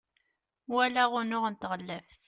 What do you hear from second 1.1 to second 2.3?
unuɣ n tɣellaft